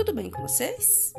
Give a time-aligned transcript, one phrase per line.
[0.00, 1.12] tudo bem com vocês?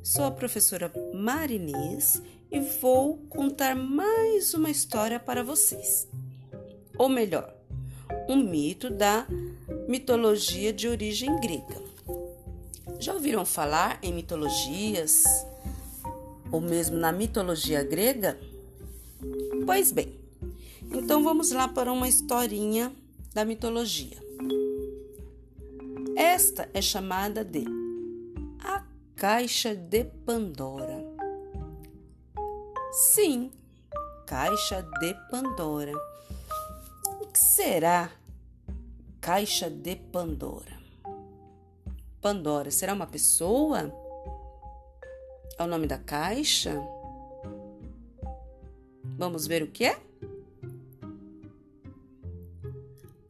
[0.00, 2.22] Sou a professora Marinês
[2.52, 6.06] e vou contar mais uma história para vocês.
[6.96, 7.52] Ou melhor,
[8.28, 9.26] um mito da
[9.88, 11.82] mitologia de origem grega.
[13.00, 15.24] Já ouviram falar em mitologias
[16.52, 18.38] ou mesmo na mitologia grega?
[19.66, 20.14] Pois bem,
[20.94, 22.92] então vamos lá para uma historinha
[23.34, 24.22] da mitologia.
[26.16, 27.81] Esta é chamada de
[29.22, 30.98] Caixa de Pandora.
[32.90, 33.52] Sim,
[34.26, 35.92] Caixa de Pandora.
[37.20, 38.10] O que será
[39.20, 40.76] Caixa de Pandora?
[42.20, 43.94] Pandora será uma pessoa?
[45.56, 46.74] É o nome da caixa?
[49.16, 50.00] Vamos ver o que é?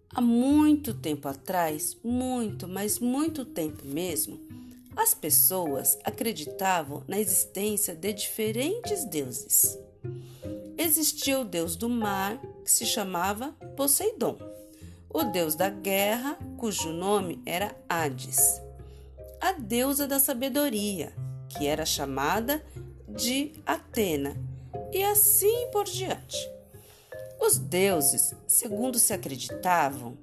[0.09, 4.52] Há muito tempo atrás, muito, mas muito tempo mesmo,
[4.97, 9.79] as pessoas acreditavam na existência de diferentes deuses.
[10.77, 14.39] Existia o deus do mar, que se chamava Poseidon,
[15.09, 18.61] o deus da guerra, cujo nome era Hades,
[19.41, 21.13] a deusa da sabedoria,
[21.49, 22.65] que era chamada
[23.09, 24.37] de Atena,
[24.93, 26.51] e assim por diante.
[27.41, 30.17] Os deuses, segundo se acreditavam,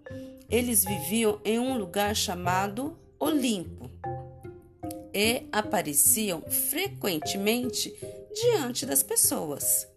[0.50, 3.79] eles viviam em um lugar chamado Olimpo
[5.14, 7.94] e apareciam frequentemente
[8.34, 9.88] diante das pessoas.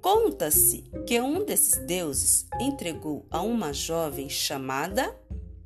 [0.00, 5.14] Conta-se que um desses deuses entregou a uma jovem chamada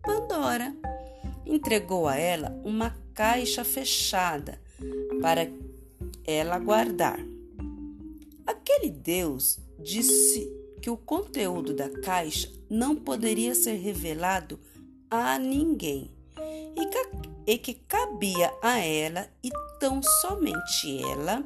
[0.03, 0.75] Pandora,
[1.45, 4.61] entregou a ela uma caixa fechada
[5.21, 5.51] para
[6.25, 7.19] ela guardar.
[8.47, 10.49] Aquele deus disse
[10.81, 14.59] que o conteúdo da caixa não poderia ser revelado
[15.11, 16.13] a ninguém
[17.47, 21.43] e que, cabia a ela e tão somente ela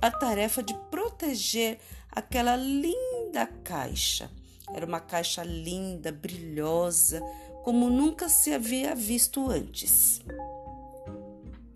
[0.00, 1.78] a tarefa de proteger
[2.10, 4.30] aquela linda caixa.
[4.72, 7.20] Era uma caixa linda, brilhosa,
[7.62, 10.20] como nunca se havia visto antes.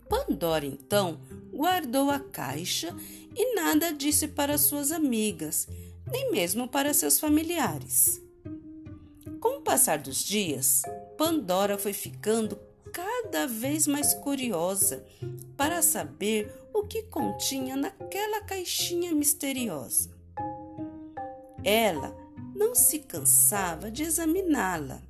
[0.09, 1.19] Pandora então
[1.53, 2.95] guardou a caixa
[3.35, 5.67] e nada disse para suas amigas
[6.11, 8.21] nem mesmo para seus familiares.
[9.39, 10.81] Com o passar dos dias,
[11.17, 12.55] Pandora foi ficando
[12.91, 15.03] cada vez mais curiosa
[15.55, 20.11] para saber o que continha naquela caixinha misteriosa.
[21.63, 22.15] Ela
[22.55, 25.01] não se cansava de examiná-la.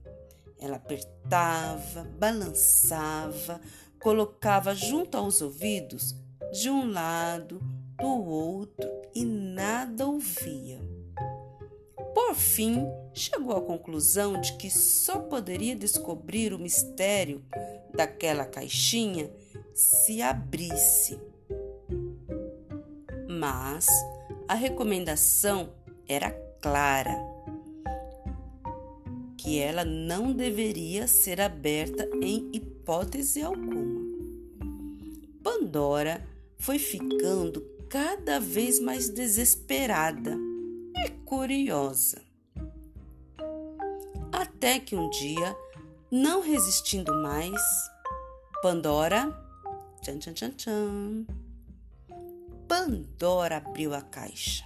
[0.60, 3.62] Ela apertava, balançava,
[4.00, 6.16] colocava junto aos ouvidos,
[6.52, 7.62] de um lado,
[8.00, 10.07] do outro e nada
[12.38, 17.44] fim, chegou à conclusão de que só poderia descobrir o mistério
[17.94, 19.30] daquela caixinha
[19.74, 21.20] se abrisse.
[23.28, 23.88] Mas
[24.48, 25.70] a recomendação
[26.08, 26.32] era
[26.62, 27.16] clara:
[29.38, 34.08] que ela não deveria ser aberta em hipótese alguma.
[35.44, 36.26] Pandora
[36.58, 40.38] foi ficando cada vez mais desesperada
[41.06, 42.27] e curiosa.
[44.38, 45.58] Até que um dia,
[46.12, 47.60] não resistindo mais,
[48.62, 49.36] Pandora.
[50.04, 51.26] Tchan, tchan, tchan, tchan.
[52.68, 54.64] Pandora abriu a caixa.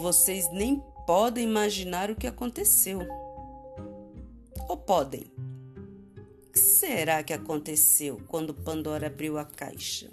[0.00, 2.98] Vocês nem podem imaginar o que aconteceu.
[4.68, 5.30] Ou podem?
[6.48, 10.10] O que será que aconteceu quando Pandora abriu a caixa?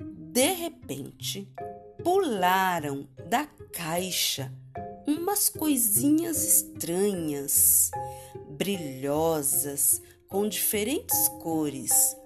[0.00, 1.52] De repente,
[2.04, 4.52] pularam da caixa
[5.06, 7.90] umas coisinhas estranhas,
[8.50, 12.16] brilhosas, com diferentes cores.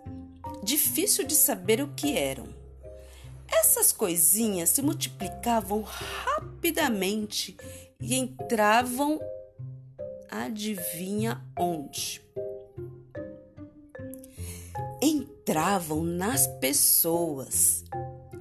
[0.65, 2.49] Difícil de saber o que eram.
[3.49, 7.57] Essas coisinhas se multiplicavam rapidamente
[8.01, 9.21] e entravam,
[10.31, 12.23] adivinha onde?
[15.03, 17.83] entravam nas pessoas.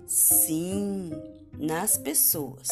[0.06, 1.10] Sim,
[1.58, 2.68] nas pessoas.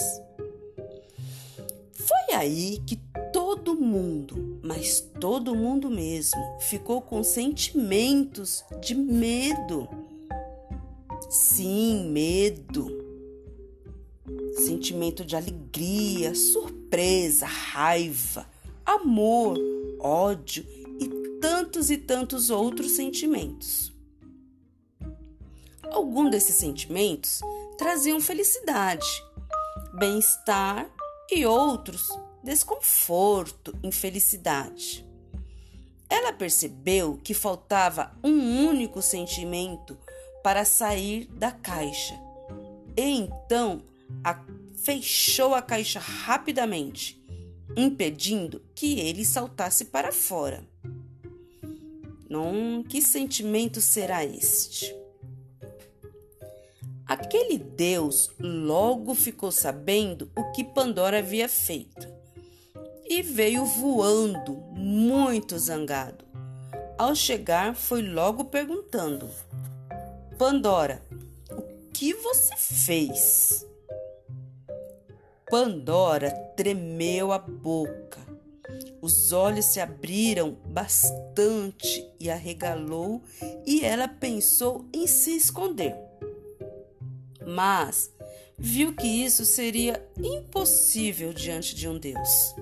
[2.39, 2.95] Aí que
[3.33, 9.89] todo mundo, mas todo mundo mesmo, ficou com sentimentos de medo.
[11.29, 12.87] Sim, medo.
[14.55, 18.47] Sentimento de alegria, surpresa, raiva,
[18.85, 19.57] amor,
[19.99, 20.65] ódio
[20.97, 21.09] e
[21.41, 23.91] tantos e tantos outros sentimentos.
[25.91, 27.41] Algum desses sentimentos
[27.77, 29.07] traziam felicidade,
[29.93, 30.89] bem-estar
[31.29, 32.09] e outros
[32.43, 35.05] desconforto, infelicidade.
[36.09, 39.95] ela percebeu que faltava um único sentimento
[40.43, 42.19] para sair da caixa.
[42.97, 43.83] E então
[44.23, 44.43] a,
[44.75, 47.23] fechou a caixa rapidamente,
[47.77, 50.67] impedindo que ele saltasse para fora.
[52.27, 54.95] Não, que sentimento será este?
[57.05, 62.18] Aquele Deus logo ficou sabendo o que Pandora havia feito
[63.09, 66.23] e veio voando, muito zangado.
[66.97, 69.29] Ao chegar, foi logo perguntando:
[70.37, 71.03] Pandora,
[71.51, 73.65] o que você fez?
[75.49, 78.19] Pandora tremeu a boca.
[79.01, 83.23] Os olhos se abriram bastante e arregalou,
[83.65, 85.95] e ela pensou em se esconder
[87.49, 88.11] mas
[88.57, 92.53] viu que isso seria impossível diante de um Deus.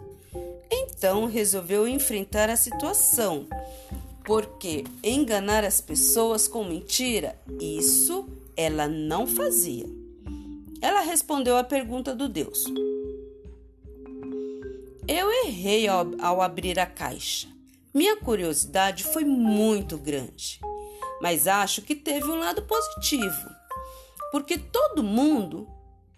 [0.71, 3.47] Então resolveu enfrentar a situação,
[4.25, 9.85] porque enganar as pessoas com mentira, isso ela não fazia.
[10.81, 12.65] Ela respondeu à pergunta do Deus.
[15.07, 17.47] Eu errei ao, ao abrir a caixa.
[17.93, 20.59] Minha curiosidade foi muito grande,
[21.21, 23.57] mas acho que teve um lado positivo
[24.31, 25.67] porque todo mundo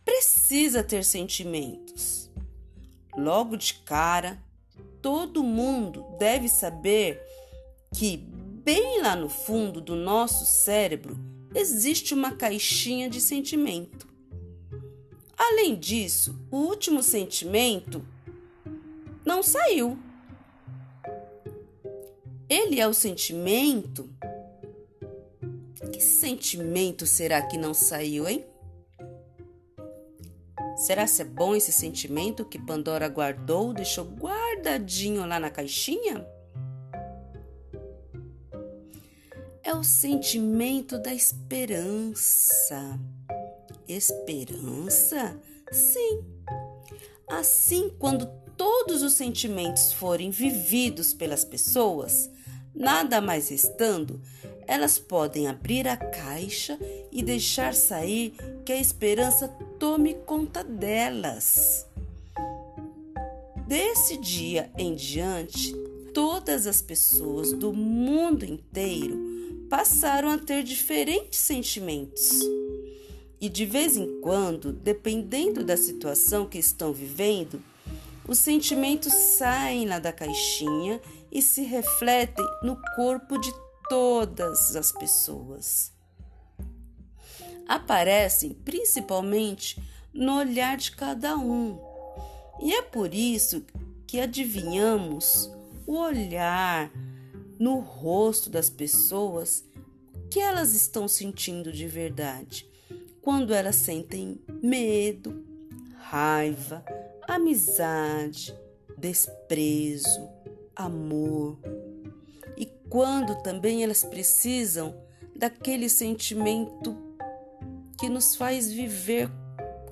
[0.03, 2.28] precisa ter sentimentos.
[3.15, 4.41] Logo de cara,
[5.01, 7.21] todo mundo deve saber
[7.93, 11.17] que, bem lá no fundo do nosso cérebro,
[11.53, 14.07] existe uma caixinha de sentimento.
[15.37, 18.05] Além disso, o último sentimento
[19.25, 19.97] não saiu.
[22.47, 24.09] Ele é o sentimento
[25.93, 28.45] que sentimento será que não saiu, hein?
[30.89, 36.27] Será se é bom esse sentimento que Pandora guardou, deixou guardadinho lá na caixinha?
[39.61, 42.99] É o sentimento da esperança.
[43.87, 45.39] Esperança?
[45.71, 46.25] Sim.
[47.27, 48.25] Assim, quando
[48.57, 52.31] todos os sentimentos forem vividos pelas pessoas,
[52.73, 54.19] nada mais restando,
[54.69, 56.77] elas podem abrir a caixa
[57.11, 59.47] e deixar sair que a esperança
[59.79, 61.87] tome conta delas.
[63.67, 65.73] Desse dia em diante,
[66.13, 72.39] todas as pessoas do mundo inteiro passaram a ter diferentes sentimentos.
[73.41, 77.59] E de vez em quando, dependendo da situação que estão vivendo,
[78.27, 81.01] os sentimentos saem lá da caixinha
[81.31, 83.51] e se refletem no corpo de
[83.89, 85.91] todas as pessoas.
[87.67, 89.81] Aparecem principalmente
[90.13, 91.79] no olhar de cada um.
[92.61, 93.65] E é por isso
[94.07, 95.49] que adivinhamos
[95.85, 96.91] o olhar
[97.59, 99.63] no rosto das pessoas
[100.29, 102.69] que elas estão sentindo de verdade.
[103.21, 105.43] Quando elas sentem medo,
[105.97, 106.83] raiva,
[107.27, 108.55] amizade,
[108.97, 110.29] desprezo,
[110.75, 111.59] amor,
[112.89, 114.95] quando também elas precisam
[115.35, 116.97] daquele sentimento
[117.99, 119.29] que nos faz viver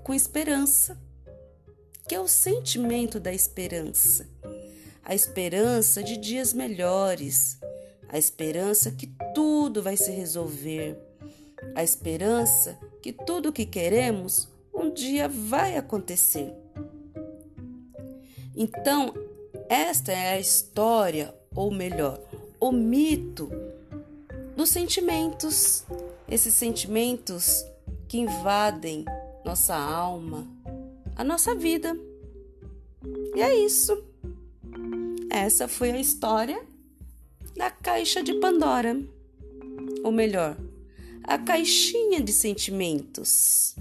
[0.04, 0.98] com esperança,
[2.08, 4.28] que é o sentimento da esperança.
[5.04, 7.60] A esperança de dias melhores,
[8.10, 10.98] a esperança que tudo vai se resolver,
[11.76, 16.54] a esperança que tudo o que queremos um dia vai acontecer.
[18.56, 19.14] Então,
[19.69, 22.27] esta é a história, ou melhor,
[22.59, 23.49] o mito
[24.56, 25.83] dos sentimentos,
[26.28, 27.64] esses sentimentos
[28.07, 29.06] que invadem
[29.45, 30.47] nossa alma,
[31.16, 31.97] a nossa vida.
[33.35, 34.04] E é isso.
[35.30, 36.59] Essa foi a história
[37.56, 38.99] da caixa de Pandora.
[40.04, 40.57] Ou melhor,
[41.23, 43.76] a caixinha de sentimentos.